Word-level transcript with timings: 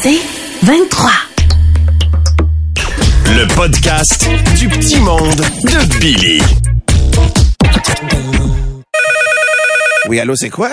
C'est 0.00 0.20
23. 0.62 1.10
Le 3.26 3.54
podcast 3.54 4.28
du 4.56 4.68
petit 4.68 5.00
monde 5.00 5.34
de 5.34 5.98
Billy. 5.98 6.40
Oui, 10.08 10.20
allô, 10.20 10.34
c'est 10.36 10.50
quoi? 10.50 10.70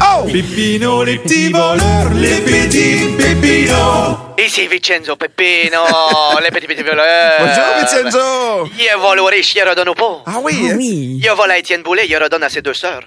Oh! 0.00 0.24
Pépino, 0.30 1.04
les 1.04 1.18
petits 1.18 1.50
voleurs, 1.52 2.10
les 2.14 2.40
petits 2.40 3.14
pépinos. 3.16 4.16
Ici 4.38 4.66
Vincenzo 4.66 5.16
Peppino, 5.16 5.78
le 6.42 6.50
petit 6.50 6.66
petit 6.66 6.82
voleur. 6.82 7.32
Bonjour, 7.40 7.64
Vincenzo! 7.80 8.70
Io 8.78 8.98
volo 8.98 9.26
riche, 9.26 9.58
io 9.58 9.64
redonne 9.68 9.94
pas. 9.94 10.22
Ah 10.26 10.38
oui? 10.42 10.72
Oui. 10.74 11.20
Io 11.22 11.34
vole 11.36 11.50
à 11.52 11.58
Étienne 11.58 11.82
Boulay, 11.82 12.06
io 12.08 12.18
redonne 12.18 12.42
à 12.42 12.48
ses 12.48 12.62
deux 12.62 12.74
sœurs. 12.74 13.02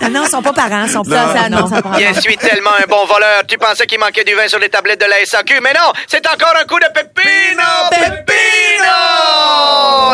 Ah 0.00 0.08
non, 0.10 0.22
ils 0.24 0.28
sont 0.28 0.42
pas 0.42 0.52
parents, 0.52 0.84
ils 0.84 0.90
sont 0.90 1.02
pas. 1.02 1.34
Ça, 1.34 1.48
non, 1.48 1.66
Je 1.98 2.20
suis 2.20 2.36
tellement 2.36 2.70
un 2.80 2.86
bon 2.88 3.04
voleur. 3.06 3.42
Tu 3.46 3.58
pensais 3.58 3.86
qu'il 3.86 3.98
manquait 3.98 4.24
du 4.24 4.34
vin 4.34 4.48
sur 4.48 4.58
les 4.58 4.68
tablettes 4.68 5.00
de 5.00 5.06
la 5.06 5.24
SAQ, 5.24 5.60
mais 5.60 5.72
non, 5.72 5.92
c'est 6.06 6.26
encore 6.26 6.54
un 6.60 6.64
coup 6.64 6.78
de 6.78 6.86
Peppino! 6.92 7.62
Peppino! 7.90 8.94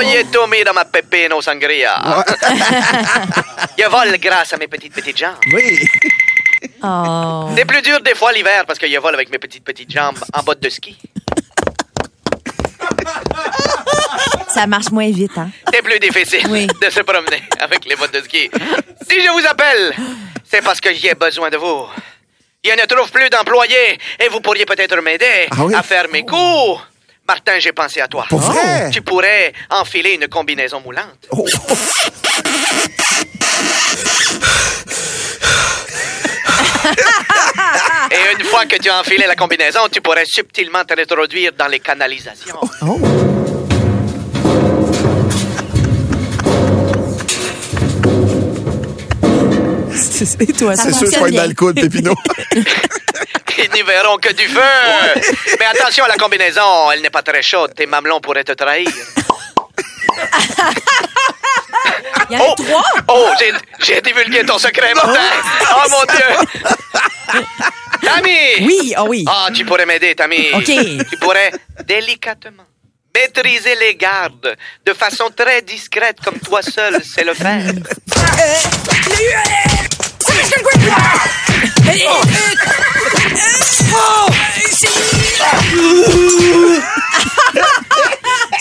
Il 0.02 0.16
est 0.16 0.30
tombé 0.30 0.64
dans 0.64 0.72
ma 0.72 0.84
Peppino 0.84 1.40
Sangria. 1.40 2.00
Je 3.78 3.84
vole 3.88 4.18
grâce 4.18 4.52
à 4.52 4.56
mes 4.56 4.68
petites 4.68 4.94
petites 4.94 5.18
jambes. 5.18 5.36
Oui. 5.52 5.86
Oh. 6.82 7.50
C'est 7.56 7.64
plus 7.64 7.82
dur 7.82 8.00
des 8.00 8.14
fois 8.14 8.32
l'hiver 8.32 8.64
parce 8.66 8.78
que 8.78 8.86
je 8.88 8.98
vole 8.98 9.14
avec 9.14 9.30
mes 9.30 9.38
petites 9.38 9.64
petites 9.64 9.90
jambes 9.90 10.18
en 10.32 10.42
bottes 10.42 10.62
de 10.62 10.68
ski. 10.68 10.98
Ça 14.54 14.66
marche 14.66 14.90
moins 14.90 15.10
vite, 15.10 15.36
hein? 15.36 15.50
C'est 15.72 15.82
plus 15.82 15.98
difficile 15.98 16.46
Oui. 16.48 16.66
de 16.66 16.90
se 16.90 17.00
promener 17.00 17.42
avec 17.58 17.84
les 17.86 17.96
bottes 17.96 18.14
de 18.14 18.20
ski. 18.20 18.48
Si 19.08 19.20
je 19.20 19.30
vous 19.30 19.44
appelle, 19.46 19.92
c'est 20.48 20.62
parce 20.62 20.80
que 20.80 20.94
j'ai 20.94 21.14
besoin 21.14 21.50
de 21.50 21.56
vous. 21.56 21.86
Je 22.64 22.70
ne 22.70 22.86
trouve 22.86 23.10
plus 23.10 23.28
d'employés 23.30 23.98
et 24.20 24.28
vous 24.28 24.40
pourriez 24.40 24.64
peut-être 24.64 24.96
m'aider 25.02 25.48
Ah 25.50 25.64
oui? 25.64 25.74
à 25.74 25.82
faire 25.82 26.06
mes 26.12 26.24
cours. 26.24 26.86
Martin, 27.26 27.58
j'ai 27.58 27.72
pensé 27.72 28.00
à 28.00 28.08
toi. 28.08 28.26
Pour 28.28 28.40
vrai? 28.40 28.90
Tu 28.90 29.02
pourrais 29.02 29.52
enfiler 29.70 30.14
une 30.14 30.28
combinaison 30.28 30.80
moulante. 30.80 31.26
Oh. 31.30 31.44
Et 38.10 38.38
une 38.38 38.44
fois 38.44 38.66
que 38.66 38.76
tu 38.76 38.88
as 38.90 39.00
enfilé 39.00 39.24
la 39.26 39.34
combinaison, 39.36 39.80
tu 39.90 40.00
pourrais 40.00 40.24
subtilement 40.26 40.84
te 40.84 40.94
réintroduire 40.94 41.52
dans 41.52 41.66
les 41.68 41.80
canalisations. 41.80 42.58
Oh. 42.82 42.98
C'est 50.38 50.56
toi, 50.56 50.76
C'est 50.76 50.92
sûr, 50.92 51.08
soin 51.08 51.30
d'alcool, 51.30 51.74
Pépino. 51.74 52.14
Ils 53.58 53.70
n'y 53.72 53.82
verront 53.82 54.18
que 54.18 54.32
du 54.32 54.48
feu. 54.48 54.60
Mais 55.58 55.66
attention 55.66 56.04
à 56.04 56.08
la 56.08 56.16
combinaison, 56.16 56.90
elle 56.92 57.02
n'est 57.02 57.10
pas 57.10 57.22
très 57.22 57.42
chaude. 57.42 57.74
Tes 57.74 57.86
mamelons 57.86 58.20
pourraient 58.20 58.44
te 58.44 58.52
trahir. 58.52 58.88
Il 62.30 62.36
y 62.36 62.40
en 62.40 62.52
a 62.52 62.54
trois. 62.54 62.82
Oh, 63.08 63.28
j'ai, 63.38 63.52
j'ai 63.80 64.00
divulgué 64.00 64.44
ton 64.44 64.58
secret, 64.58 64.94
Martin. 64.94 65.20
Oh 65.76 65.88
mon 65.90 66.04
Dieu. 66.04 67.42
Tammy. 68.02 68.66
Oui, 68.66 68.94
oh 68.98 69.06
oui. 69.08 69.24
Ah, 69.28 69.48
tu 69.54 69.64
pourrais 69.64 69.86
m'aider, 69.86 70.14
Tammy. 70.14 70.52
OK. 70.54 70.64
Tu 70.64 71.16
pourrais 71.20 71.52
délicatement 71.86 72.64
maîtriser 73.14 73.76
les 73.76 73.94
gardes 73.94 74.56
de 74.84 74.92
façon 74.92 75.30
très 75.34 75.62
discrète, 75.62 76.18
comme 76.24 76.38
toi 76.40 76.62
seul 76.62 77.02
sais 77.04 77.24
le 77.24 77.34
faire. 77.34 77.72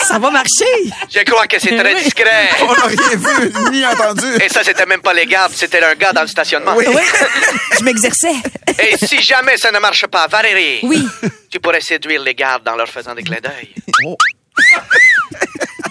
Ça 0.07 0.19
va 0.19 0.29
marcher? 0.29 0.65
Je 1.09 1.19
crois 1.23 1.47
que 1.47 1.57
c'est 1.59 1.75
très 1.77 1.95
discret. 2.03 2.49
On 2.61 2.73
n'a 2.73 2.83
rien 2.85 3.15
vu 3.15 3.53
ni 3.71 3.85
entendu. 3.85 4.25
Et 4.43 4.49
ça, 4.49 4.63
c'était 4.63 4.85
même 4.85 5.01
pas 5.01 5.13
les 5.13 5.25
gardes, 5.25 5.53
c'était 5.55 5.81
un 5.83 5.95
gars 5.95 6.11
dans 6.11 6.21
le 6.21 6.27
stationnement. 6.27 6.73
Oui. 6.75 6.85
Oui. 6.87 7.01
Je 7.79 7.83
m'exerçais. 7.83 8.35
Et 8.79 8.97
si 9.05 9.21
jamais 9.21 9.57
ça 9.57 9.71
ne 9.71 9.79
marche 9.79 10.05
pas, 10.07 10.27
Valérie, 10.27 10.79
Oui. 10.83 11.07
tu 11.49 11.59
pourrais 11.59 11.81
séduire 11.81 12.21
les 12.21 12.35
gardes 12.35 12.67
en 12.67 12.75
leur 12.75 12.87
faisant 12.89 13.15
des 13.15 13.23
clins 13.23 13.39
d'œil. 13.41 13.73
Oh. 14.05 14.17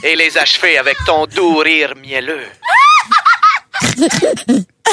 Et 0.04 0.14
les 0.16 0.36
achever 0.36 0.78
avec 0.78 0.96
ton 1.06 1.26
doux 1.26 1.56
rire 1.58 1.94
mielleux. 1.96 2.46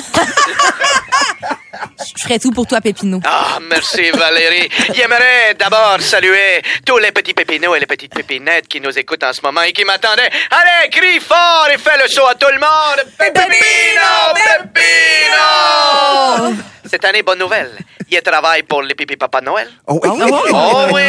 Je 2.17 2.23
ferais 2.23 2.39
tout 2.39 2.51
pour 2.51 2.67
toi, 2.67 2.81
Pépino. 2.81 3.21
Ah, 3.25 3.59
merci 3.61 4.11
Valérie. 4.11 4.69
J'aimerais 4.93 5.53
d'abord 5.57 5.97
saluer 6.01 6.61
tous 6.85 6.97
les 6.97 7.11
petits 7.11 7.33
pépinos 7.33 7.75
et 7.75 7.79
les 7.79 7.85
petites 7.85 8.13
pépinettes 8.13 8.67
qui 8.67 8.81
nous 8.81 8.97
écoutent 8.97 9.23
en 9.23 9.33
ce 9.33 9.41
moment 9.41 9.61
et 9.61 9.71
qui 9.71 9.83
m'attendaient. 9.85 10.29
Allez, 10.51 10.89
crie 10.89 11.19
fort 11.19 11.67
et 11.73 11.77
fais 11.77 11.97
le 12.01 12.07
saut 12.07 12.27
à 12.27 12.35
tout 12.35 12.47
le 12.51 12.59
monde. 12.59 13.05
Pépino, 13.17 14.33
Pépino! 14.73 16.55
Cette 16.85 17.05
année, 17.05 17.23
bonne 17.23 17.39
nouvelle. 17.39 17.71
Il 18.09 18.21
travaille 18.21 18.63
pour 18.63 18.81
les 18.81 18.95
pipi 18.95 19.15
Papa 19.15 19.41
Noël. 19.41 19.69
Oh, 19.87 19.99
oui? 20.03 20.09
Oh 20.51 20.85
oui! 20.91 21.03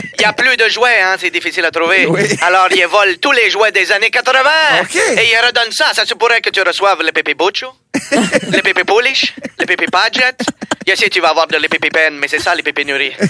Il 0.24 0.28
n'y 0.28 0.30
a 0.30 0.32
plus 0.32 0.56
de 0.56 0.66
jouets, 0.70 1.02
hein, 1.02 1.16
c'est 1.20 1.28
difficile 1.28 1.66
à 1.66 1.70
trouver. 1.70 2.06
Oui. 2.06 2.22
Alors, 2.40 2.68
il 2.70 2.86
vole 2.86 3.18
tous 3.18 3.32
les 3.32 3.50
jouets 3.50 3.72
des 3.72 3.92
années 3.92 4.08
80. 4.08 4.40
OK. 4.80 4.96
Et 4.96 5.30
il 5.30 5.36
redonne 5.46 5.70
ça. 5.70 5.92
Ça 5.92 6.06
se 6.06 6.14
pourrait 6.14 6.40
que 6.40 6.48
tu 6.48 6.62
reçoives 6.62 7.02
le 7.02 7.12
pépé 7.12 7.34
Buccio, 7.34 7.68
le 7.92 8.62
pépé 8.62 8.84
Polish, 8.84 9.34
le 9.58 9.66
pépé 9.66 9.84
Padgett. 9.84 10.40
Je 10.88 10.94
sais, 10.94 11.10
tu 11.10 11.20
vas 11.20 11.28
avoir 11.28 11.46
de 11.46 11.58
les 11.58 11.68
pépé 11.68 11.90
Pen, 11.90 12.16
mais 12.18 12.28
c'est 12.28 12.40
ça, 12.40 12.54
les 12.54 12.62
pépé 12.62 12.86
Nurie. 12.86 13.12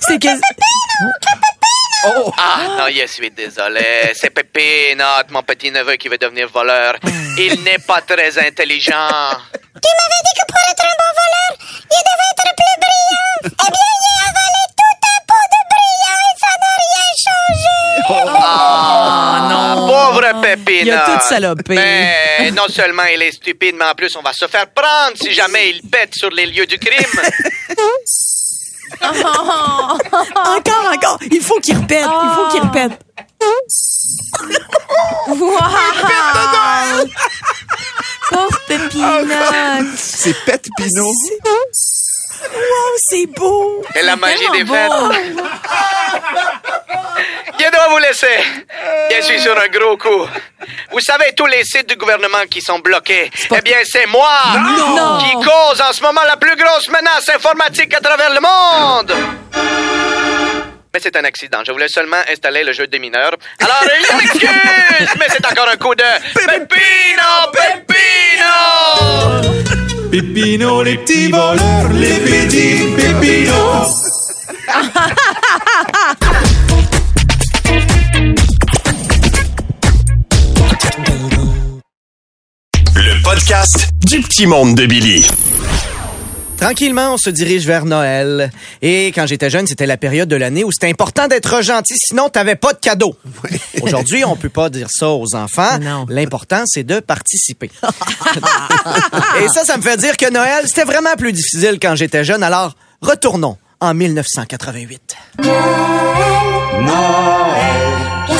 C'est 0.00 0.18
que. 0.18 0.28
Oh. 2.38 2.40
Ah, 2.40 2.76
non, 2.78 2.86
je 2.88 3.06
suis 3.06 3.30
désolé. 3.30 4.12
C'est 4.14 4.30
Pépinote, 4.30 5.30
mon 5.30 5.42
petit 5.42 5.72
neveu 5.72 5.96
qui 5.96 6.08
veut 6.08 6.18
devenir 6.18 6.48
voleur. 6.48 6.94
Il 7.36 7.64
n'est 7.64 7.78
pas 7.78 8.00
très 8.00 8.38
intelligent. 8.38 9.08
Tu 9.52 9.88
m'avais 9.98 10.22
dit 10.24 10.34
que 10.38 10.44
pour 10.46 10.60
être 10.70 10.84
un 10.84 10.96
bon 10.98 11.10
voleur, 11.18 11.52
il 11.90 12.02
devait 12.08 12.30
être 12.32 12.50
plus 12.54 12.76
brillant. 12.84 13.38
Eh 13.42 13.70
bien, 13.74 13.90
il 13.98 14.14
a 14.14 14.28
avalé 14.28 14.62
tout 14.78 14.98
un 15.02 15.20
pot 15.26 15.46
de 15.54 15.60
brillant 15.72 16.22
et 16.22 16.34
ça 16.38 16.52
n'a 16.62 16.74
rien 16.86 17.10
changé. 17.26 17.78
Ah, 18.40 19.48
non. 19.50 19.88
Pauvre 19.88 20.40
Pépinote. 20.40 20.86
Il 20.86 20.92
a 20.92 21.00
tout 21.06 21.26
salopé. 21.28 21.74
Mais 21.74 22.50
non 22.52 22.68
seulement 22.68 23.04
il 23.04 23.20
est 23.22 23.32
stupide, 23.32 23.74
mais 23.76 23.86
en 23.86 23.94
plus, 23.94 24.14
on 24.16 24.22
va 24.22 24.32
se 24.32 24.46
faire 24.46 24.68
prendre 24.68 25.16
si 25.16 25.32
jamais 25.32 25.70
il 25.70 25.82
pète 25.82 26.14
sur 26.14 26.30
les 26.30 26.46
lieux 26.46 26.66
du 26.66 26.78
crime. 26.78 27.20
Encore, 29.00 30.92
encore. 30.92 31.18
Il 31.30 31.40
faut 31.42 31.60
qu'il 31.60 31.76
répète. 31.76 32.06
Il 32.06 32.30
faut 32.34 32.48
qu'il 32.50 32.60
répète. 32.62 32.92
Wow! 35.28 35.56
Pauvre 38.30 38.60
Pépinote. 38.66 39.28
C'est 39.96 40.44
Pet 40.44 40.68
Pinot. 40.76 41.12
Wow, 42.40 42.96
c'est 42.96 43.26
beau. 43.26 43.82
C'est 43.92 44.02
la 44.02 44.16
magie 44.16 44.48
des 44.52 44.64
fêtes. 44.64 44.92
Je 47.58 47.70
dois 47.70 47.88
vous 47.90 47.98
laisser. 47.98 48.38
Je 49.10 49.22
suis 49.22 49.40
sur 49.40 49.58
un 49.58 49.68
gros 49.68 49.96
coup. 49.96 50.26
Vous 50.90 51.00
savez, 51.00 51.32
tous 51.36 51.46
les 51.46 51.64
sites 51.64 51.88
du 51.88 51.96
gouvernement 51.96 52.46
qui 52.50 52.60
sont 52.62 52.78
bloqués, 52.78 53.30
eh 53.54 53.60
bien, 53.60 53.76
c'est 53.84 54.06
moi 54.06 54.30
Non. 54.96 55.18
qui 55.18 55.32
cause 55.34 55.80
en 55.80 55.92
ce 55.92 56.02
moment 56.02 56.22
la 56.26 56.36
plus 56.36 56.56
grosse 56.56 56.88
menace 56.88 57.28
informatique 57.34 57.92
à 57.94 58.00
travers 58.00 58.30
le 58.32 58.40
monde. 58.40 59.14
Mais 60.94 61.00
c'est 61.02 61.14
un 61.16 61.24
accident. 61.24 61.58
Je 61.66 61.72
voulais 61.72 61.88
seulement 61.88 62.16
installer 62.32 62.64
le 62.64 62.72
jeu 62.72 62.86
des 62.86 62.98
mineurs. 62.98 63.32
Alors, 63.60 63.82
je 63.84 64.16
m'excuse, 64.16 64.48
mais 65.18 65.26
c'est 65.28 65.46
encore 65.46 65.68
un 65.68 65.76
coup 65.76 65.94
de 65.94 66.02
Pépino, 66.34 67.52
Pépino! 67.52 68.54
Pépino, 70.10 70.82
les 70.82 70.96
petits 70.96 71.30
voleurs, 71.30 71.88
les 71.92 72.18
petits 72.20 72.94
pépinos. 72.96 73.97
Podcast 83.48 83.88
du 84.04 84.20
petit 84.20 84.44
monde 84.44 84.74
de 84.74 84.84
Billy. 84.84 85.26
Tranquillement, 86.58 87.14
on 87.14 87.16
se 87.16 87.30
dirige 87.30 87.66
vers 87.66 87.86
Noël. 87.86 88.52
Et 88.82 89.06
quand 89.06 89.26
j'étais 89.26 89.48
jeune, 89.48 89.66
c'était 89.66 89.86
la 89.86 89.96
période 89.96 90.28
de 90.28 90.36
l'année 90.36 90.64
où 90.64 90.70
c'était 90.70 90.90
important 90.90 91.28
d'être 91.28 91.62
gentil, 91.62 91.94
sinon 91.96 92.28
t'avais 92.28 92.56
pas 92.56 92.74
de 92.74 92.78
cadeau. 92.78 93.16
Aujourd'hui, 93.80 94.22
on 94.26 94.36
peut 94.36 94.50
pas 94.50 94.68
dire 94.68 94.88
ça 94.90 95.08
aux 95.08 95.34
enfants. 95.34 95.78
Non. 95.80 96.04
L'important, 96.10 96.64
c'est 96.66 96.82
de 96.82 97.00
participer. 97.00 97.70
Et 99.42 99.48
ça, 99.48 99.64
ça 99.64 99.78
me 99.78 99.82
fait 99.82 99.96
dire 99.96 100.18
que 100.18 100.30
Noël, 100.30 100.64
c'était 100.66 100.84
vraiment 100.84 101.16
plus 101.16 101.32
difficile 101.32 101.78
quand 101.80 101.96
j'étais 101.96 102.24
jeune. 102.24 102.42
Alors, 102.42 102.74
retournons 103.00 103.56
en 103.80 103.94
1988. 103.94 105.16
Qu'est-ce 105.38 105.54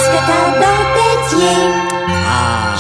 que 0.05 0.21
t'as 0.27 0.51
dans 0.61 0.85
tes 0.93 1.35
pieds? 1.35 1.89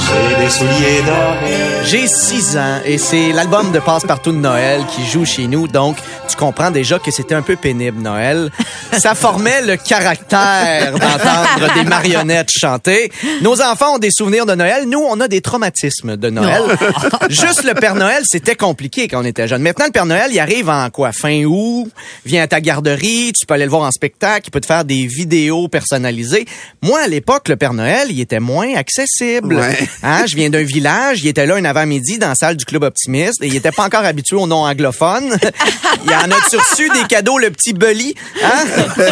J'ai 0.04 0.36
des 0.36 0.42
des 0.44 0.50
souliers 0.50 1.02
dorés. 1.06 1.77
J'ai 1.84 2.06
6 2.06 2.56
ans 2.56 2.80
et 2.84 2.98
c'est 2.98 3.32
l'album 3.32 3.72
de 3.72 3.78
Passe-Partout 3.78 4.32
de 4.32 4.36
Noël 4.36 4.82
qui 4.94 5.06
joue 5.06 5.24
chez 5.24 5.46
nous, 5.46 5.68
donc 5.68 5.96
tu 6.28 6.36
comprends 6.36 6.70
déjà 6.70 6.98
que 6.98 7.10
c'était 7.10 7.34
un 7.34 7.42
peu 7.42 7.56
pénible 7.56 8.02
Noël. 8.02 8.50
Ça 8.98 9.14
formait 9.14 9.62
le 9.62 9.76
caractère 9.76 10.92
d'entendre 10.92 11.74
des 11.74 11.84
marionnettes 11.84 12.50
chanter. 12.50 13.10
Nos 13.42 13.62
enfants 13.62 13.94
ont 13.94 13.98
des 13.98 14.10
souvenirs 14.10 14.44
de 14.44 14.54
Noël, 14.54 14.84
nous 14.86 14.98
on 14.98 15.20
a 15.20 15.28
des 15.28 15.40
traumatismes 15.40 16.16
de 16.16 16.30
Noël. 16.30 16.62
Juste 17.30 17.64
le 17.64 17.74
Père 17.74 17.94
Noël, 17.94 18.22
c'était 18.24 18.56
compliqué 18.56 19.08
quand 19.08 19.20
on 19.22 19.24
était 19.24 19.46
jeune. 19.48 19.62
Maintenant 19.62 19.86
le 19.86 19.92
Père 19.92 20.06
Noël, 20.06 20.30
il 20.30 20.38
arrive 20.40 20.68
en 20.68 20.90
quoi? 20.90 21.12
Fin 21.12 21.44
août, 21.44 21.90
vient 22.26 22.42
à 22.42 22.46
ta 22.46 22.60
garderie, 22.60 23.32
tu 23.38 23.46
peux 23.46 23.54
aller 23.54 23.64
le 23.64 23.70
voir 23.70 23.82
en 23.82 23.92
spectacle, 23.92 24.48
il 24.48 24.50
peut 24.50 24.60
te 24.60 24.66
faire 24.66 24.84
des 24.84 25.06
vidéos 25.06 25.68
personnalisées. 25.68 26.44
Moi 26.82 27.00
à 27.00 27.08
l'époque, 27.08 27.48
le 27.48 27.56
Père 27.56 27.72
Noël, 27.72 28.08
il 28.10 28.20
était 28.20 28.40
moins 28.40 28.74
accessible. 28.74 29.54
Ouais. 29.54 29.78
Hein, 30.02 30.24
je 30.26 30.34
viens 30.34 30.50
d'un 30.50 30.64
village, 30.64 31.20
il 31.22 31.28
était 31.28 31.46
là 31.46 31.54
un 31.56 31.64
avant-midi 31.78 32.18
dans 32.18 32.28
la 32.28 32.34
salle 32.34 32.56
du 32.56 32.64
Club 32.64 32.82
Optimiste 32.82 33.42
et 33.42 33.46
il 33.46 33.56
était 33.56 33.70
pas 33.70 33.84
encore 33.84 34.04
habitué 34.04 34.36
au 34.36 34.46
nom 34.46 34.64
anglophone. 34.64 35.30
il 36.04 36.10
en 36.10 36.30
a 36.30 36.58
reçu 36.58 36.88
des 36.90 37.04
cadeaux, 37.08 37.38
le 37.38 37.50
petit 37.50 37.72
Bully. 37.72 38.14
Hein? 38.44 39.04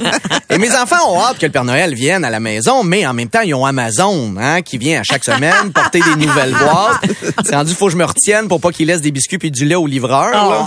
et 0.50 0.58
mes 0.58 0.74
enfants 0.74 1.12
ont 1.12 1.20
hâte 1.20 1.38
que 1.38 1.46
le 1.46 1.52
Père 1.52 1.64
Noël 1.64 1.94
vienne 1.94 2.24
à 2.24 2.30
la 2.30 2.40
maison, 2.40 2.82
mais 2.84 3.06
en 3.06 3.12
même 3.12 3.28
temps, 3.28 3.42
ils 3.42 3.54
ont 3.54 3.64
Amazon 3.64 4.34
hein, 4.38 4.62
qui 4.62 4.78
vient 4.78 5.00
à 5.00 5.02
chaque 5.04 5.24
semaine 5.24 5.72
porter 5.72 6.00
des 6.00 6.26
nouvelles 6.26 6.52
boîtes. 6.52 7.04
C'est 7.44 7.54
rendu, 7.54 7.74
faut 7.74 7.86
que 7.86 7.92
je 7.92 7.96
me 7.96 8.04
retienne 8.04 8.48
pour 8.48 8.60
pas 8.60 8.70
qu'il 8.70 8.88
laisse 8.88 9.00
des 9.00 9.10
biscuits 9.10 9.38
puis 9.38 9.50
du 9.50 9.64
lait 9.64 9.74
au 9.74 9.86
livreur. 9.86 10.30
là. 10.30 10.66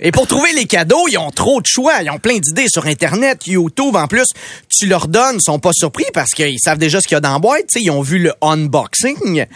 Et 0.00 0.12
pour 0.12 0.26
trouver 0.26 0.52
les 0.52 0.66
cadeaux, 0.66 1.06
ils 1.08 1.18
ont 1.18 1.30
trop 1.30 1.60
de 1.60 1.66
choix. 1.66 2.02
Ils 2.02 2.10
ont 2.10 2.18
plein 2.18 2.38
d'idées 2.38 2.68
sur 2.68 2.86
Internet, 2.86 3.46
YouTube. 3.46 3.96
En 3.96 4.06
plus, 4.06 4.26
tu 4.68 4.86
leur 4.86 5.08
donnes, 5.08 5.36
ils 5.36 5.42
sont 5.42 5.58
pas 5.58 5.72
surpris 5.72 6.06
parce 6.12 6.30
qu'ils 6.30 6.60
savent 6.60 6.78
déjà 6.78 7.00
ce 7.00 7.06
qu'il 7.08 7.14
y 7.14 7.18
a 7.18 7.20
dans 7.20 7.32
la 7.32 7.38
boîte. 7.38 7.66
Tu 7.68 7.78
sais, 7.78 7.82
ils 7.82 7.90
ont 7.90 8.02
vu 8.02 8.18
le 8.18 8.32
unboxing. 8.42 9.46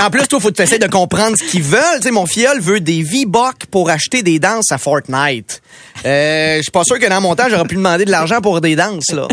En 0.00 0.10
plus, 0.10 0.26
toi, 0.26 0.40
faut 0.40 0.48
que 0.48 0.54
tu 0.54 0.62
essaies 0.62 0.78
de 0.78 0.86
comprendre 0.86 1.36
ce 1.36 1.44
qu'ils 1.44 1.62
veulent. 1.62 2.12
Mon 2.12 2.26
filleul 2.26 2.60
veut 2.60 2.80
des 2.80 3.02
V-Bucks 3.02 3.66
pour 3.70 3.90
acheter 3.90 4.22
des 4.22 4.38
danses 4.38 4.70
à 4.70 4.78
Fortnite. 4.78 5.62
Euh, 6.04 6.56
je 6.56 6.62
suis 6.62 6.70
pas 6.70 6.84
sûr 6.84 6.98
que 6.98 7.06
dans 7.06 7.20
mon 7.20 7.34
temps, 7.34 7.46
j'aurais 7.48 7.66
pu 7.66 7.76
demander 7.76 8.04
de 8.04 8.10
l'argent 8.10 8.40
pour 8.40 8.60
des 8.60 8.76
danses, 8.76 9.10
là. 9.12 9.28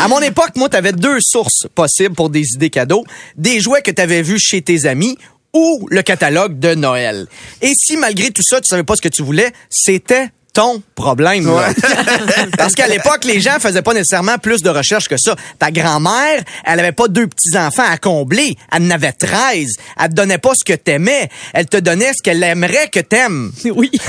À 0.00 0.08
mon 0.08 0.20
époque, 0.20 0.50
moi, 0.56 0.68
t'avais 0.68 0.92
deux 0.92 1.18
sources 1.20 1.66
possibles 1.74 2.14
pour 2.14 2.30
des 2.30 2.44
idées 2.54 2.70
cadeaux. 2.70 3.04
Des 3.36 3.60
jouets 3.60 3.82
que 3.82 3.90
t'avais 3.90 4.22
vus 4.22 4.38
chez 4.38 4.62
tes 4.62 4.86
amis 4.86 5.16
ou 5.52 5.86
le 5.90 6.02
catalogue 6.02 6.58
de 6.58 6.74
Noël. 6.74 7.26
Et 7.60 7.72
si, 7.78 7.96
malgré 7.96 8.30
tout 8.30 8.42
ça, 8.42 8.60
tu 8.60 8.68
savais 8.68 8.84
pas 8.84 8.96
ce 8.96 9.02
que 9.02 9.08
tu 9.08 9.22
voulais, 9.22 9.52
c'était 9.68 10.30
ton 10.52 10.82
problème. 10.94 11.46
là. 11.46 11.68
Parce 12.58 12.74
qu'à 12.74 12.86
l'époque, 12.86 13.24
les 13.24 13.40
gens 13.40 13.58
faisaient 13.58 13.82
pas 13.82 13.94
nécessairement 13.94 14.38
plus 14.38 14.62
de 14.62 14.70
recherches 14.70 15.08
que 15.08 15.16
ça. 15.16 15.34
Ta 15.58 15.70
grand-mère, 15.70 16.42
elle 16.66 16.80
avait 16.80 16.92
pas 16.92 17.08
deux 17.08 17.26
petits-enfants 17.26 17.86
à 17.90 17.96
combler. 17.96 18.56
Elle 18.70 18.82
en 18.84 18.90
avait 18.90 19.12
13. 19.12 19.66
Elle 19.98 20.08
te 20.10 20.14
donnait 20.14 20.38
pas 20.38 20.52
ce 20.54 20.64
que 20.64 20.74
t'aimais. 20.76 21.28
Elle 21.54 21.66
te 21.66 21.78
donnait 21.78 22.12
ce 22.14 22.22
qu'elle 22.22 22.42
aimerait 22.42 22.88
que 22.88 23.00
t'aimes. 23.00 23.52
Oui. 23.74 23.90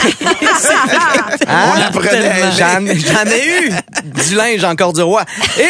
Hein? 1.48 1.74
On 1.76 1.82
apprenait. 1.82 2.52
J'en, 2.58 2.80
j'en 2.86 3.32
ai 3.32 3.48
eu 3.48 3.72
du 4.28 4.36
linge 4.36 4.64
encore 4.64 4.94
du 4.94 5.02
roi. 5.02 5.24
Et 5.60 5.66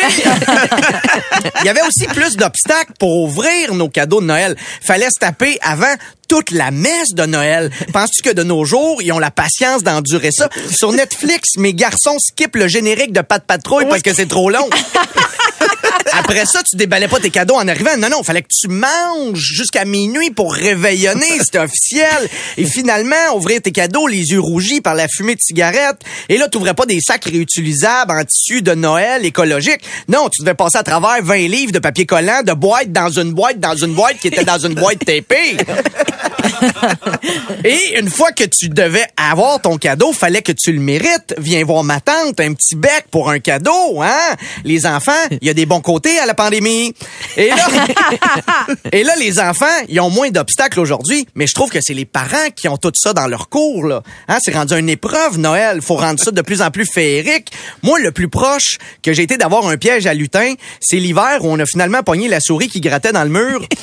il 1.61 1.65
y 1.65 1.69
avait 1.69 1.81
aussi 1.81 2.05
plus 2.07 2.35
d'obstacles 2.37 2.93
pour 2.99 3.23
ouvrir 3.23 3.73
nos 3.73 3.89
cadeaux 3.89 4.21
de 4.21 4.25
Noël. 4.25 4.55
Fallait 4.81 5.09
se 5.09 5.19
taper 5.19 5.57
avant 5.61 5.93
toute 6.33 6.49
la 6.49 6.71
messe 6.71 7.13
de 7.13 7.27
Noël. 7.27 7.69
Penses-tu 7.93 8.23
que 8.23 8.33
de 8.33 8.41
nos 8.41 8.65
jours, 8.65 9.03
ils 9.03 9.11
ont 9.11 9.19
la 9.19 9.29
patience 9.29 9.83
d'endurer 9.83 10.31
ça? 10.31 10.49
Sur 10.71 10.91
Netflix, 10.91 11.57
mes 11.57 11.75
garçons 11.75 12.17
skippent 12.17 12.55
le 12.55 12.67
générique 12.67 13.13
de 13.13 13.21
Pat 13.21 13.43
Patrouille 13.45 13.85
parce 13.87 14.01
que 14.01 14.15
c'est 14.15 14.25
trop 14.25 14.49
long. 14.49 14.67
Après 16.23 16.45
ça, 16.45 16.63
tu 16.63 16.77
déballais 16.77 17.09
pas 17.09 17.19
tes 17.19 17.29
cadeaux 17.29 17.55
en 17.55 17.67
arrivant. 17.67 17.97
Non, 17.97 18.07
non, 18.09 18.23
fallait 18.23 18.41
que 18.41 18.47
tu 18.47 18.69
manges 18.69 19.39
jusqu'à 19.39 19.83
minuit 19.83 20.31
pour 20.31 20.53
réveillonner. 20.53 21.39
C'était 21.43 21.59
officiel. 21.59 22.29
Et 22.57 22.65
finalement, 22.65 23.35
ouvrir 23.35 23.61
tes 23.61 23.71
cadeaux, 23.71 24.07
les 24.07 24.31
yeux 24.31 24.39
rougis 24.39 24.79
par 24.79 24.95
la 24.95 25.07
fumée 25.09 25.35
de 25.35 25.41
cigarette. 25.41 25.97
Et 26.29 26.37
là, 26.37 26.47
tu 26.47 26.57
ouvrais 26.57 26.73
pas 26.73 26.85
des 26.85 26.99
sacs 27.01 27.25
réutilisables 27.25 28.11
en 28.11 28.23
tissu 28.23 28.61
de 28.61 28.73
Noël 28.73 29.25
écologique. 29.25 29.81
Non, 30.07 30.29
tu 30.29 30.41
devais 30.41 30.53
passer 30.55 30.77
à 30.77 30.83
travers 30.83 31.21
20 31.21 31.35
livres 31.49 31.71
de 31.73 31.79
papier 31.79 32.05
collant, 32.05 32.41
de 32.41 32.53
boîte 32.53 32.91
dans 32.91 33.09
une 33.09 33.33
boîte, 33.33 33.59
dans 33.59 33.75
une 33.75 33.93
boîte 33.93 34.17
qui 34.19 34.29
était 34.29 34.45
dans 34.45 34.59
une 34.59 34.75
boîte 34.75 34.99
tapée. 35.05 35.57
Et 37.63 37.99
une 37.99 38.09
fois 38.09 38.31
que 38.31 38.43
tu 38.45 38.69
devais 38.69 39.05
avoir 39.17 39.61
ton 39.61 39.77
cadeau, 39.77 40.13
fallait 40.13 40.41
que 40.41 40.51
tu 40.51 40.71
le 40.71 40.79
mérites. 40.79 41.35
Viens 41.37 41.63
voir 41.65 41.83
ma 41.83 41.99
tante, 41.99 42.39
un 42.39 42.53
petit 42.53 42.75
bec 42.75 43.05
pour 43.11 43.29
un 43.29 43.39
cadeau, 43.39 44.01
hein? 44.01 44.35
Les 44.63 44.85
enfants, 44.85 45.11
il 45.41 45.47
y 45.47 45.49
a 45.49 45.53
des 45.53 45.65
bons 45.65 45.81
côtés 45.81 46.12
à 46.17 46.25
la 46.25 46.33
pandémie. 46.33 46.93
Et 47.37 47.49
là, 47.49 47.55
et 48.91 49.03
là, 49.03 49.13
les 49.17 49.39
enfants, 49.39 49.65
ils 49.89 49.99
ont 49.99 50.09
moins 50.09 50.29
d'obstacles 50.29 50.79
aujourd'hui, 50.79 51.27
mais 51.35 51.47
je 51.47 51.53
trouve 51.53 51.69
que 51.69 51.79
c'est 51.81 51.93
les 51.93 52.05
parents 52.05 52.49
qui 52.55 52.67
ont 52.67 52.77
tout 52.77 52.91
ça 52.95 53.13
dans 53.13 53.27
leur 53.27 53.49
cours, 53.49 53.85
là. 53.85 54.03
Hein? 54.27 54.37
C'est 54.41 54.53
rendu 54.53 54.73
une 54.73 54.89
épreuve, 54.89 55.37
Noël. 55.37 55.81
Faut 55.81 55.95
rendre 55.95 56.19
ça 56.19 56.31
de 56.31 56.41
plus 56.41 56.61
en 56.61 56.71
plus 56.71 56.85
féerique. 56.85 57.51
Moi, 57.81 57.99
le 57.99 58.11
plus 58.11 58.29
proche 58.29 58.77
que 59.01 59.13
j'ai 59.13 59.23
été 59.23 59.37
d'avoir 59.37 59.67
un 59.67 59.77
piège 59.77 60.05
à 60.05 60.13
lutin, 60.13 60.53
c'est 60.79 60.97
l'hiver 60.97 61.39
où 61.41 61.47
on 61.51 61.59
a 61.59 61.65
finalement 61.65 62.03
pogné 62.03 62.27
la 62.27 62.39
souris 62.39 62.69
qui 62.69 62.81
grattait 62.81 63.11
dans 63.11 63.23
le 63.23 63.29
mur. 63.29 63.61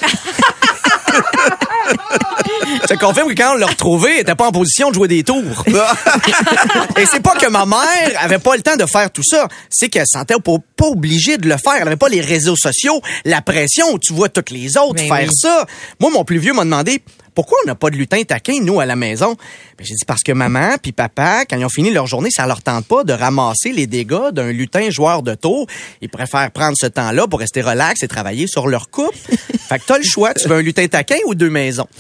Ça 2.91 2.97
confirme 2.97 3.29
que 3.33 3.41
quand 3.41 3.53
on 3.53 3.57
l'a 3.57 3.69
retrouvé, 3.69 4.15
elle 4.15 4.23
était 4.23 4.35
pas 4.35 4.49
en 4.49 4.51
position 4.51 4.89
de 4.89 4.97
jouer 4.97 5.07
des 5.07 5.23
tours. 5.23 5.65
Et 6.99 7.07
c'est 7.07 7.21
pas 7.21 7.37
que 7.37 7.49
ma 7.49 7.65
mère 7.65 7.79
avait 8.19 8.41
pas 8.41 8.57
le 8.57 8.63
temps 8.63 8.75
de 8.75 8.85
faire 8.85 9.13
tout 9.13 9.23
ça, 9.23 9.47
c'est 9.69 9.89
qu'elle 9.89 10.09
se 10.09 10.19
sentait 10.19 10.35
pas, 10.43 10.57
pas 10.77 10.87
obligée 10.87 11.39
de 11.39 11.49
le 11.49 11.57
faire. 11.57 11.75
Elle 11.77 11.87
avait 11.87 11.95
pas 11.95 12.09
les 12.09 12.21
réseaux 12.21 12.57
sociaux, 12.57 13.01
la 13.25 13.43
pression 13.43 13.93
où 13.93 14.01
tu 14.01 14.13
vois 14.13 14.29
toutes 14.29 14.51
les 14.51 14.77
autres 14.77 14.95
Ben 14.95 15.07
faire 15.07 15.29
oui. 15.29 15.37
ça. 15.41 15.67
Moi, 16.01 16.11
mon 16.11 16.25
plus 16.25 16.39
vieux 16.39 16.53
m'a 16.53 16.65
demandé 16.65 17.01
pourquoi 17.35 17.59
on 17.65 17.67
n'a 17.67 17.75
pas 17.75 17.91
de 17.91 17.97
lutin 17.97 18.23
taquin, 18.23 18.61
nous, 18.63 18.81
à 18.81 18.87
la 18.87 18.97
maison? 18.97 19.37
Ben, 19.79 19.85
j'ai 19.85 19.95
dit 19.95 20.05
parce 20.07 20.23
que 20.23 20.33
maman 20.33 20.77
puis 20.83 20.93
papa, 20.93 21.45
quand 21.49 21.57
ils 21.57 21.65
ont 21.65 21.71
fini 21.71 21.91
leur 21.91 22.07
journée, 22.07 22.31
ça 22.31 22.47
leur 22.47 22.63
tente 22.63 22.87
pas 22.87 23.05
de 23.05 23.13
ramasser 23.13 23.73
les 23.73 23.87
dégâts 23.87 24.31
d'un 24.33 24.53
lutin 24.53 24.91
joueur 24.91 25.23
de 25.23 25.35
tour. 25.35 25.67
Ils 26.01 26.09
préfèrent 26.09 26.51
prendre 26.51 26.75
ce 26.77 26.87
temps-là 26.87 27.27
pour 27.27 27.39
rester 27.41 27.63
relax 27.63 28.03
et 28.03 28.09
travailler 28.09 28.47
sur 28.47 28.69
leur 28.69 28.91
couple. 28.91 29.17
fait 29.69 29.79
que 29.79 29.85
t'as 29.87 29.99
le 29.99 30.05
choix. 30.05 30.35
Tu 30.35 30.49
veux 30.49 30.57
un 30.57 30.63
lutin 30.63 30.87
taquin 30.89 31.19
ou 31.27 31.35
deux 31.35 31.51
maisons? 31.51 31.87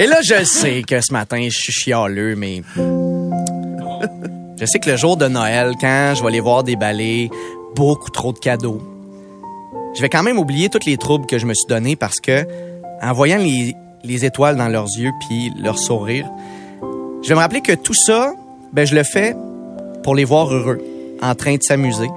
Et 0.00 0.06
là, 0.06 0.20
je 0.22 0.44
sais 0.44 0.82
que 0.82 1.00
ce 1.00 1.12
matin, 1.12 1.48
je 1.50 1.58
suis 1.58 1.72
chialeux, 1.72 2.36
mais... 2.36 2.62
Je 4.58 4.66
sais 4.66 4.78
que 4.78 4.90
le 4.90 4.96
jour 4.96 5.16
de 5.16 5.26
Noël, 5.26 5.72
quand 5.80 6.14
je 6.16 6.22
vais 6.22 6.28
aller 6.28 6.40
voir 6.40 6.64
déballer 6.64 7.30
beaucoup 7.74 8.10
trop 8.10 8.32
de 8.32 8.38
cadeaux, 8.38 8.80
je 9.94 10.00
vais 10.00 10.08
quand 10.08 10.22
même 10.22 10.38
oublier 10.38 10.68
tous 10.68 10.86
les 10.86 10.96
troubles 10.96 11.26
que 11.26 11.38
je 11.38 11.46
me 11.46 11.54
suis 11.54 11.66
donnés 11.68 11.96
parce 11.96 12.20
que, 12.20 12.46
en 13.02 13.12
voyant 13.12 13.38
les, 13.38 13.74
les 14.04 14.24
étoiles 14.24 14.56
dans 14.56 14.68
leurs 14.68 14.88
yeux 14.96 15.10
puis 15.26 15.52
leur 15.56 15.78
sourire, 15.78 16.26
je 17.22 17.28
vais 17.28 17.34
me 17.34 17.40
rappeler 17.40 17.60
que 17.60 17.72
tout 17.72 17.94
ça, 17.94 18.32
ben, 18.72 18.86
je 18.86 18.94
le 18.94 19.02
fais 19.02 19.34
pour 20.02 20.14
les 20.14 20.24
voir 20.24 20.52
heureux, 20.52 20.78
en 21.20 21.34
train 21.34 21.56
de 21.56 21.62
s'amuser, 21.62 22.08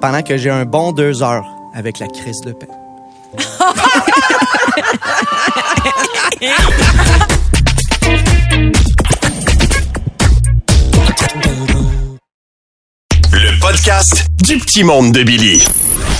pendant 0.00 0.22
que 0.22 0.36
j'ai 0.36 0.50
un 0.50 0.64
bon 0.64 0.92
deux 0.92 1.22
heures 1.22 1.46
avec 1.74 1.98
la 1.98 2.08
crise 2.08 2.40
de 2.40 2.52
paix. 2.52 2.68
Le 13.32 13.60
podcast 13.60 14.26
du 14.42 14.58
petit 14.58 14.82
monde 14.82 15.12
de 15.12 15.22
Billy. 15.22 15.62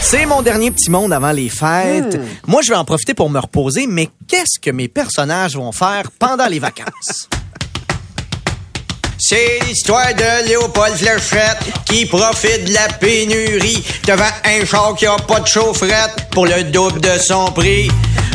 C'est 0.02 0.26
mon 0.26 0.42
dernier 0.42 0.70
petit 0.70 0.90
monde 0.90 1.12
avant 1.12 1.30
les 1.30 1.48
fêtes. 1.48 2.18
Moi, 2.46 2.60
je 2.62 2.70
vais 2.70 2.76
en 2.76 2.84
profiter 2.84 3.14
pour 3.14 3.30
me 3.30 3.38
reposer, 3.38 3.86
mais 3.86 4.10
qu'est-ce 4.28 4.58
que 4.60 4.70
mes 4.70 4.88
personnages 4.88 5.56
vont 5.56 5.72
faire 5.72 6.10
pendant 6.18 6.46
les 6.48 6.58
vacances? 6.58 7.28
C'est 9.18 9.60
l'histoire 9.68 10.12
de 10.14 10.48
Léopold 10.48 10.96
Fléchette 10.96 11.58
qui 11.86 12.06
profite 12.06 12.64
de 12.64 12.74
la 12.74 12.88
pénurie 12.88 13.82
devant 14.04 14.24
un 14.44 14.64
char 14.66 14.96
qui 14.96 15.06
a 15.06 15.14
pas 15.16 15.38
de 15.38 15.46
chaufferette 15.46 16.28
pour 16.32 16.44
le 16.46 16.64
double 16.64 17.00
de 17.00 17.18
son 17.18 17.44
prix. 17.52 17.88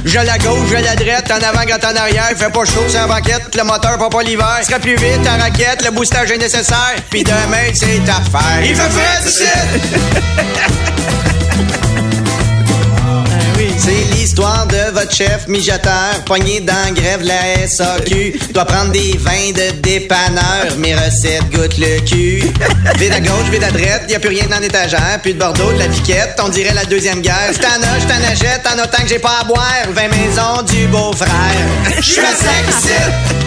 Je 0.06 0.20
la 0.20 0.38
gauche, 0.38 0.70
je 0.70 0.76
la 0.76 0.96
droite, 0.96 1.30
en 1.30 1.46
avant, 1.46 1.66
quand 1.68 1.86
en 1.86 1.96
arrière, 1.98 2.30
fait 2.38 2.50
pas 2.50 2.64
chaud 2.64 2.88
sans 2.88 3.08
banquette, 3.10 3.54
le 3.56 3.64
moteur 3.64 3.98
prend 3.98 4.08
pas 4.08 4.24
l'hiver, 4.24 4.60
sera 4.64 4.80
plus 4.80 4.96
vite 4.96 5.28
en 5.28 5.38
raquette, 5.38 5.84
le 5.84 5.92
boostage 5.92 6.32
est 6.32 6.38
nécessaire, 6.38 6.96
puis 7.10 7.24
demain 7.24 7.74
c'est 7.74 8.10
affaire. 8.10 8.64
Il 8.64 8.76
fait 8.76 8.90
frais 8.90 9.30
ici! 9.30 9.44
C'est 13.78 14.16
l'histoire 14.16 14.68
de 14.68 14.92
votre 14.94 15.14
chef 15.14 15.48
mijoteur, 15.48 16.24
pogné 16.26 16.60
dans 16.62 16.94
grève 16.94 17.22
la 17.22 17.68
SAQ. 17.68 18.40
Doit 18.54 18.66
prendre 18.66 18.92
des 18.92 19.18
vins 19.18 19.52
de 19.54 19.80
dépanneur, 19.82 20.76
mes 20.78 20.96
recettes 20.96 21.50
goûtent 21.52 21.78
le 21.78 22.00
cul. 22.06 22.44
Vide 22.98 23.14
à 23.14 23.20
gauche, 23.20 23.50
vide 23.52 23.64
à 23.64 23.72
droite, 23.72 24.04
y 24.10 24.16
a 24.16 24.20
plus 24.20 24.30
rien 24.30 24.46
dans 24.50 24.60
l'étagère, 24.60 25.20
plus 25.22 25.34
de 25.34 25.40
Bordeaux, 25.40 25.72
de 25.72 25.80
la 25.80 25.88
piquette, 25.88 26.40
on 26.44 26.50
dirait 26.50 26.74
la 26.74 26.86
deuxième 26.86 27.22
guerre. 27.22 27.52
J't'en 27.54 27.68
as, 27.68 28.00
j't'en 28.00 28.32
achète, 28.32 28.68
en 28.68 28.84
autant 28.84 29.02
que 29.04 29.10
j'ai 29.10 29.20
pas 29.20 29.40
à 29.42 29.44
boire. 29.44 29.64
20 29.94 30.02
maisons 30.10 30.64
du 30.64 30.88
beau-frère. 30.88 31.30
J'suis 32.00 32.20
à 32.20 32.36
5 32.36 32.70
ici. 32.70 33.47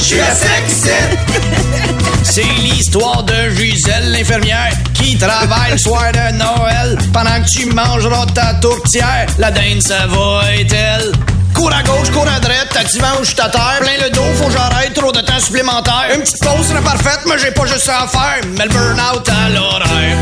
Je. 0.00 0.16
C'est 2.24 2.42
l'histoire 2.42 3.22
de 3.22 3.50
Gisèle, 3.50 4.10
l'infirmière, 4.12 4.72
qui 4.94 5.18
travaille 5.18 5.72
le 5.72 5.78
soir 5.78 6.10
de 6.12 6.32
Noël. 6.36 6.98
Pendant 7.12 7.42
que 7.42 7.48
tu 7.48 7.66
mangeras 7.66 8.26
ta 8.26 8.54
tourtière, 8.54 9.26
la 9.38 9.50
dinde, 9.50 9.82
ça 9.82 10.06
va 10.06 10.54
être 10.54 10.72
elle. 10.72 11.12
Cours 11.54 11.72
à 11.72 11.82
gauche, 11.82 12.10
cours 12.10 12.28
à 12.28 12.38
droite, 12.40 12.68
t'as 12.72 12.84
dimanche, 12.84 13.34
ta 13.34 13.48
terre. 13.48 13.80
Plein 13.80 13.98
le 14.04 14.10
dos, 14.10 14.22
faut 14.36 14.46
que 14.46 14.52
j'arrête, 14.52 14.94
trop 14.94 15.10
de 15.12 15.20
temps 15.20 15.40
supplémentaire. 15.40 16.08
Une 16.14 16.22
petite 16.22 16.40
pause 16.40 16.68
serait 16.68 16.82
parfaite, 16.82 17.20
mais 17.26 17.38
j'ai 17.38 17.50
pas 17.50 17.66
juste 17.66 17.84
ça 17.84 18.02
à 18.02 18.08
faire. 18.08 18.40
Mais 18.56 18.64
le 18.64 18.70
burn-out 18.70 19.28
à 19.28 19.48
l'horaire. 19.50 20.16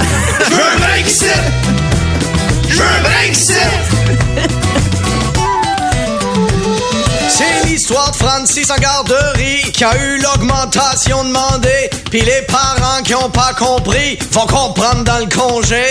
Je 0.49 0.55
veux 0.55 0.63
un 0.63 0.79
break! 0.79 1.07
Je 2.69 2.75
veux 2.77 2.85
un 2.85 3.03
l'histoire 7.79 8.11
de 8.11 8.17
Francis 8.17 8.69
en 8.73 8.77
garderie 8.77 9.63
qui 9.73 9.85
a 9.85 9.97
eu 9.97 10.19
l'augmentation 10.19 11.23
demandée. 11.23 11.89
Puis 12.11 12.23
les 12.23 12.43
parents 12.49 13.01
qui 13.05 13.15
ont 13.15 13.31
pas 13.31 13.53
compris 13.57 14.19
vont 14.33 14.49
comprendre 14.49 15.05
dans 15.05 15.19
le 15.19 15.27
congé. 15.27 15.85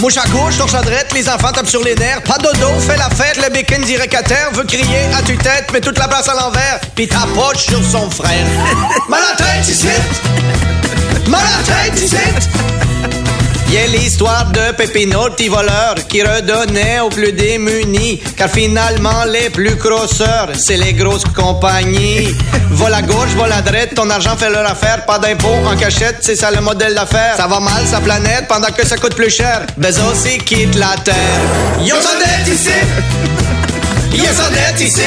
Mouche 0.00 0.18
à 0.18 0.28
gauche, 0.28 0.56
torche 0.56 0.74
à 0.74 0.82
droite, 0.82 1.12
les 1.14 1.28
enfants 1.28 1.50
tapent 1.50 1.68
sur 1.68 1.82
les 1.82 1.96
nerfs. 1.96 2.22
Pas 2.22 2.38
dodo, 2.38 2.68
fait 2.78 2.96
la 2.96 3.10
fête, 3.10 3.42
le 3.44 3.52
béquin 3.52 3.80
direct 3.80 4.14
à 4.14 4.22
terre. 4.22 4.50
Veut 4.52 4.62
crier 4.62 5.00
à 5.18 5.22
tue-tête, 5.22 5.66
mais 5.72 5.80
toute 5.80 5.98
la 5.98 6.06
place 6.06 6.28
à 6.28 6.34
l'envers. 6.34 6.78
Puis 6.94 7.08
tapoche 7.08 7.66
sur 7.66 7.82
son 7.82 8.08
frère. 8.08 8.46
Mal 9.08 9.22
à 9.32 9.36
tête 9.36 9.68
ici! 9.68 9.88
Mal 11.26 11.40
à 11.40 11.58
la 11.58 11.90
tête 11.90 12.00
ici! 12.00 13.25
Il 13.68 13.74
y 13.74 13.78
a 13.78 13.86
l'histoire 13.88 14.46
de 14.52 14.72
Pépino, 14.76 15.26
le 15.26 15.32
petit 15.32 15.48
voleur, 15.48 15.94
qui 16.08 16.22
redonnait 16.22 17.00
aux 17.00 17.08
plus 17.08 17.32
démunis. 17.32 18.20
Car 18.36 18.48
finalement, 18.48 19.24
les 19.24 19.50
plus 19.50 19.74
grosseurs, 19.74 20.50
c'est 20.54 20.76
les 20.76 20.92
grosses 20.92 21.24
compagnies. 21.24 22.28
Vol 22.70 22.94
à 22.94 23.02
gauche, 23.02 23.30
vol 23.36 23.50
à 23.50 23.62
droite, 23.62 23.94
ton 23.94 24.08
argent 24.10 24.36
fait 24.36 24.50
leur 24.50 24.68
affaire. 24.70 25.04
Pas 25.06 25.18
d'impôt 25.18 25.54
en 25.66 25.76
cachette, 25.76 26.18
c'est 26.20 26.36
ça 26.36 26.50
le 26.50 26.60
modèle 26.60 26.94
d'affaires. 26.94 27.36
Ça 27.36 27.46
va 27.46 27.58
mal, 27.58 27.86
sa 27.86 28.00
planète, 28.00 28.46
pendant 28.48 28.68
que 28.68 28.86
ça 28.86 28.96
coûte 28.96 29.14
plus 29.14 29.30
cher. 29.30 29.62
Bezos, 29.76 30.26
il 30.26 30.42
quitte 30.44 30.74
la 30.74 30.94
Terre. 31.02 31.14
Yo, 31.80 31.96
sa 32.00 32.18
dette 32.18 32.54
ici! 32.54 32.70
Yo, 34.12 34.26
sa 34.34 34.50
dette 34.50 34.80
ici! 34.80 35.00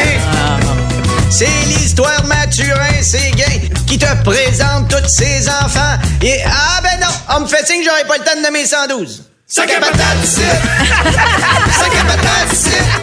C'est 1.30 1.46
l'histoire 1.68 2.26
Mathurin 2.26 3.02
Séguin 3.02 3.69
qui 3.90 3.98
te 3.98 4.24
présente 4.24 4.88
tous 4.88 5.10
ses 5.10 5.50
enfants. 5.50 5.98
Et 6.22 6.38
ah 6.46 6.80
ben 6.84 7.00
non, 7.02 7.36
on 7.36 7.40
me 7.42 7.48
fait 7.48 7.66
signe 7.66 7.82
que 7.82 7.90
j'aurais 7.90 8.06
pas 8.06 8.18
le 8.20 8.24
temps 8.24 8.38
de 8.38 8.46
nommer 8.46 8.66
112. 8.66 9.24
Sac 9.48 9.72
à 9.72 9.80
patate! 9.80 10.26
Sac 10.26 11.96
à 12.00 12.06
patate! 12.06 12.99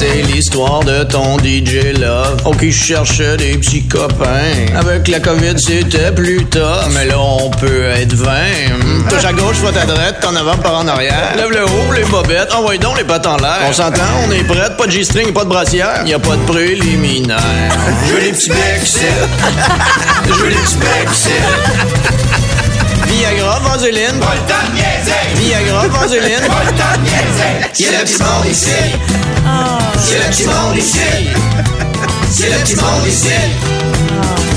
C'est 0.00 0.22
l'histoire 0.22 0.82
de 0.82 1.04
ton 1.04 1.36
DJ 1.36 1.92
Love. 2.00 2.40
Oh, 2.46 2.52
qui 2.52 2.72
cherchait 2.72 3.36
des 3.36 3.58
petits 3.58 3.86
copains. 3.86 4.64
Avec 4.74 5.06
la 5.08 5.20
COVID, 5.20 5.58
c'était 5.58 6.10
plus 6.10 6.42
tough. 6.46 6.88
Mais 6.94 7.04
là, 7.04 7.20
on 7.20 7.50
peut 7.50 7.84
être 7.84 8.14
20. 8.14 8.32
Mm. 8.32 9.08
Touche 9.10 9.24
à 9.26 9.34
gauche, 9.34 9.56
soit 9.58 9.76
à 9.76 9.84
droite, 9.84 10.26
en 10.26 10.34
avant, 10.36 10.56
par 10.56 10.78
en 10.78 10.88
arrière. 10.88 11.34
Lève 11.36 11.50
le 11.50 11.64
haut, 11.64 11.92
les 11.94 12.04
bobettes. 12.04 12.50
Envoie 12.54 12.78
donc 12.78 12.96
les 12.96 13.04
pattes 13.04 13.26
en 13.26 13.36
l'air. 13.36 13.58
On 13.68 13.74
s'entend, 13.74 14.00
on 14.26 14.32
est 14.32 14.42
prête. 14.44 14.78
Pas 14.78 14.86
de 14.86 14.90
G-string, 14.90 15.34
pas 15.34 15.44
de 15.44 15.50
brassière. 15.50 16.02
Y 16.06 16.14
a 16.14 16.18
pas 16.18 16.36
de 16.36 16.50
préliminaire. 16.50 17.38
Je 18.06 18.14
veux 18.14 18.20
les 18.20 18.32
petits 18.32 18.48
becs. 18.48 18.56
Je 20.28 20.32
veux 20.32 20.48
les 20.48 20.54
petits 20.54 20.78
becs. 20.78 22.49
Viagra, 23.06 23.58
vaseline. 23.60 24.20
Viagra, 25.36 25.88
vaseline. 25.88 26.44
C'est 27.72 27.90
le 27.90 28.04
petit 28.04 28.22
monde 28.22 28.46
ici. 28.46 28.70
C'est 29.98 30.18
le 30.18 30.24
petit 30.30 30.46
monde 30.46 30.76
ici. 30.76 30.98
C'est 32.30 32.50
le 32.50 32.56
petit 32.58 32.76
monde 32.76 33.06
ici. 33.06 33.28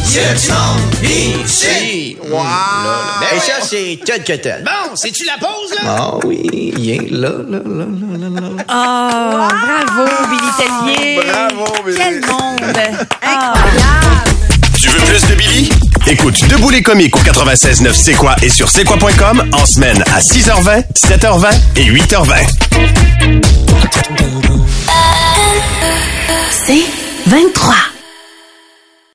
C'est 0.05 0.21
le 0.29 0.35
petit 0.35 0.51
monde 0.51 1.45
ici. 1.45 2.17
Wow. 2.29 2.41
Et 3.35 3.39
ça, 3.39 3.53
c'est 3.61 3.99
tel 4.05 4.23
que 4.23 4.33
tel. 4.33 4.63
Bon, 4.63 4.95
c'est-tu 4.95 5.25
la 5.25 5.37
pause, 5.39 5.71
là? 5.75 5.81
Ah 5.85 6.11
oui, 6.25 6.73
viens 6.77 6.97
là, 7.09 7.29
là, 7.49 7.59
là, 7.65 7.85
là, 7.85 8.29
là, 8.29 8.41
là. 8.41 8.63
Ah, 8.67 9.47
bravo, 9.49 10.09
Billy 10.29 10.51
Tellier. 10.57 11.21
Bravo, 11.25 11.65
Billy. 11.85 11.97
Quel 11.97 12.21
monde. 12.21 12.61
Incroyable. 13.21 14.31
Tu 14.79 14.89
veux 14.89 14.99
plus 15.05 15.25
de 15.27 15.35
Billy? 15.35 15.69
Écoute 16.07 16.47
Debout 16.49 16.69
les 16.69 16.81
comiques 16.81 17.15
au 17.15 17.19
96.9 17.19 17.93
C'est 17.93 18.13
quoi 18.13 18.35
et 18.41 18.49
sur 18.49 18.69
c'est 18.69 18.83
quoi.com 18.83 19.43
en 19.53 19.65
semaine 19.65 20.03
à 20.13 20.19
6h20, 20.19 20.83
7h20 20.95 21.47
et 21.77 21.85
8h20. 21.85 22.33
C'est 26.51 26.83
23. 27.27 27.92